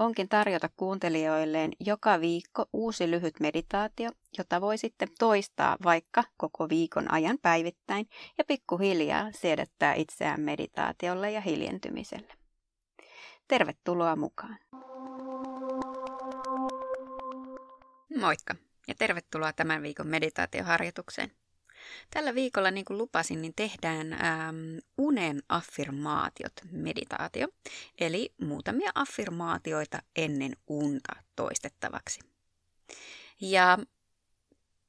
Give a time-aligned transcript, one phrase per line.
[0.00, 7.12] onkin tarjota kuuntelijoilleen joka viikko uusi lyhyt meditaatio, jota voi sitten toistaa vaikka koko viikon
[7.12, 12.32] ajan päivittäin ja pikkuhiljaa siedättää itseään meditaatiolle ja hiljentymiselle.
[13.48, 14.58] Tervetuloa mukaan!
[18.20, 18.54] Moikka
[18.88, 21.30] ja tervetuloa tämän viikon meditaatioharjoitukseen.
[22.10, 27.48] Tällä viikolla, niin kuin lupasin, niin tehdään ähm, unen affirmaatiot meditaatio,
[28.00, 32.20] eli muutamia affirmaatioita ennen unta toistettavaksi.
[33.40, 33.78] Ja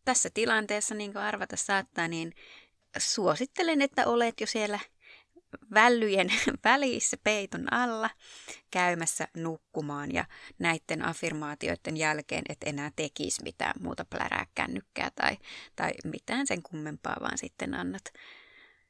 [0.05, 2.33] tässä tilanteessa, niin kuin arvata saattaa, niin
[2.97, 4.79] suosittelen, että olet jo siellä
[5.73, 8.09] vällyjen välissä peiton alla
[8.71, 10.25] käymässä nukkumaan ja
[10.59, 15.37] näiden affirmaatioiden jälkeen et enää tekisi mitään muuta plärää kännykkää tai,
[15.75, 18.13] tai mitään sen kummempaa, vaan sitten annat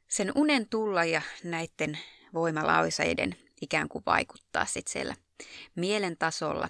[0.07, 1.99] sen unen tulla ja näiden
[2.33, 5.15] voimalauseiden ikään kuin vaikuttaa sitten siellä
[5.75, 6.69] mielen tasolla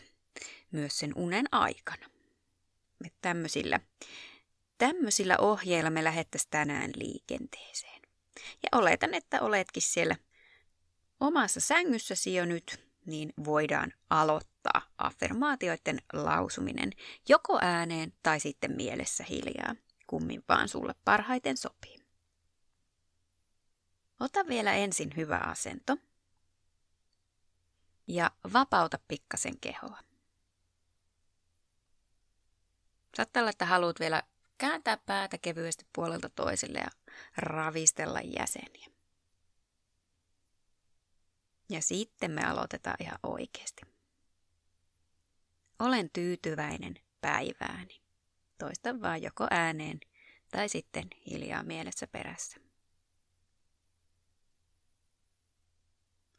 [0.72, 2.06] myös sen unen aikana.
[3.22, 3.80] Tämmöisillä,
[4.78, 8.01] tämmöisillä ohjeilla me lähettäisiin tänään liikenteeseen.
[8.64, 10.16] Ja oletan, että oletkin siellä
[11.20, 16.92] omassa sängyssäsi jo nyt, niin voidaan aloittaa affirmaatioiden lausuminen
[17.30, 19.76] joko ääneen tai sitten mielessä hiljaa,
[20.08, 21.98] kummin vaan sulle parhaiten sopii.
[24.20, 25.98] Ota vielä ensin hyvä asento
[28.08, 29.98] ja vapauta pikkasen kehoa.
[33.18, 34.24] Saattaa olla, että haluat vielä
[34.62, 36.90] kääntää päätä kevyesti puolelta toiselle ja
[37.38, 38.88] ravistella jäseniä.
[41.70, 43.82] Ja sitten me aloitetaan ihan oikeasti.
[45.80, 48.02] Olen tyytyväinen päivääni.
[48.58, 50.00] Toista vaan joko ääneen
[50.52, 52.58] tai sitten hiljaa mielessä perässä.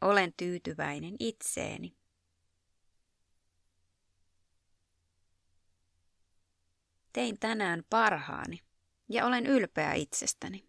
[0.00, 1.96] Olen tyytyväinen itseeni.
[7.12, 8.60] Tein tänään parhaani
[9.08, 10.68] ja olen ylpeä itsestäni.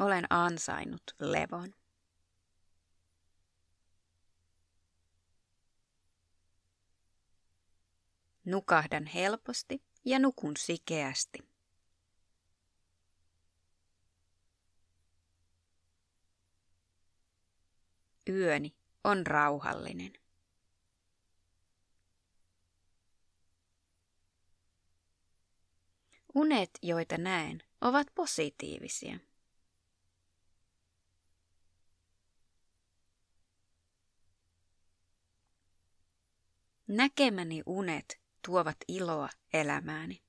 [0.00, 1.74] Olen ansainnut levon.
[8.44, 11.38] Nukahdan helposti ja nukun sikeästi.
[18.28, 20.12] Yöni on rauhallinen.
[26.34, 29.18] Unet, joita näen, ovat positiivisia.
[36.88, 40.22] Näkemäni unet tuovat iloa elämääni.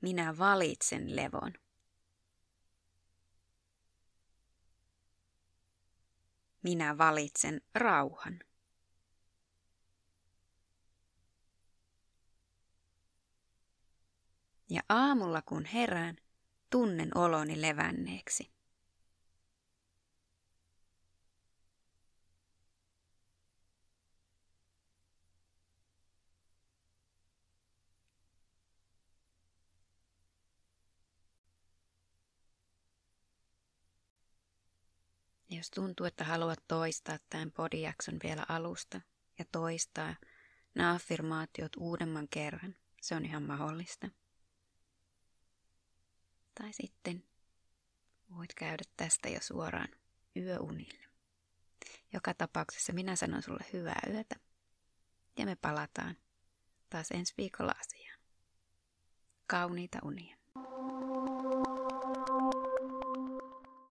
[0.00, 1.61] Minä valitsen levon.
[6.62, 8.40] Minä valitsen rauhan.
[14.70, 16.16] Ja aamulla kun herään,
[16.70, 18.50] tunnen oloni levänneeksi.
[35.62, 39.00] Jos tuntuu, että haluat toistaa tämän podijakson vielä alusta
[39.38, 40.14] ja toistaa
[40.74, 44.08] nämä affirmaatiot uudemman kerran, se on ihan mahdollista.
[46.54, 47.24] Tai sitten
[48.36, 49.88] voit käydä tästä jo suoraan
[50.36, 51.04] yöunille.
[52.12, 54.36] Joka tapauksessa minä sanon sulle hyvää yötä
[55.38, 56.16] ja me palataan
[56.90, 58.20] taas ensi viikolla asiaan.
[59.46, 60.41] Kauniita unia.